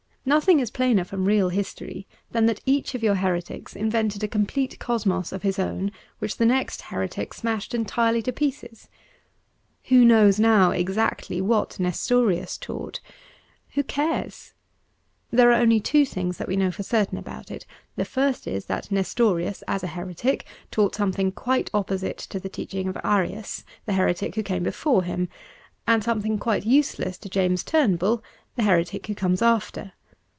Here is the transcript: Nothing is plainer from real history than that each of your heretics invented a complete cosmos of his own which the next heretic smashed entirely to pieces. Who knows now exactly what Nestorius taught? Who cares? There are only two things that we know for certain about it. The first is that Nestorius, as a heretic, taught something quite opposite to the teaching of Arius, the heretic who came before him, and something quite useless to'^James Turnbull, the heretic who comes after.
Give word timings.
Nothing 0.23 0.59
is 0.59 0.69
plainer 0.69 1.03
from 1.03 1.25
real 1.25 1.49
history 1.49 2.05
than 2.29 2.45
that 2.45 2.61
each 2.67 2.93
of 2.93 3.01
your 3.01 3.15
heretics 3.15 3.75
invented 3.75 4.23
a 4.23 4.27
complete 4.27 4.77
cosmos 4.77 5.31
of 5.31 5.41
his 5.41 5.57
own 5.57 5.91
which 6.19 6.37
the 6.37 6.45
next 6.45 6.83
heretic 6.83 7.33
smashed 7.33 7.73
entirely 7.73 8.21
to 8.21 8.31
pieces. 8.31 8.87
Who 9.85 10.05
knows 10.05 10.39
now 10.39 10.69
exactly 10.71 11.41
what 11.41 11.79
Nestorius 11.79 12.59
taught? 12.59 12.99
Who 13.73 13.81
cares? 13.83 14.53
There 15.31 15.49
are 15.51 15.59
only 15.59 15.79
two 15.79 16.05
things 16.05 16.37
that 16.37 16.47
we 16.47 16.55
know 16.55 16.69
for 16.71 16.83
certain 16.83 17.17
about 17.17 17.49
it. 17.49 17.65
The 17.95 18.05
first 18.05 18.45
is 18.45 18.65
that 18.65 18.91
Nestorius, 18.91 19.63
as 19.67 19.83
a 19.83 19.87
heretic, 19.87 20.45
taught 20.69 20.93
something 20.93 21.31
quite 21.31 21.71
opposite 21.73 22.19
to 22.19 22.39
the 22.39 22.47
teaching 22.47 22.87
of 22.87 22.95
Arius, 23.03 23.63
the 23.87 23.93
heretic 23.93 24.35
who 24.35 24.43
came 24.43 24.61
before 24.61 25.01
him, 25.01 25.29
and 25.87 26.03
something 26.03 26.37
quite 26.37 26.63
useless 26.63 27.17
to'^James 27.17 27.65
Turnbull, 27.65 28.23
the 28.55 28.63
heretic 28.63 29.07
who 29.07 29.15
comes 29.15 29.41
after. 29.41 29.93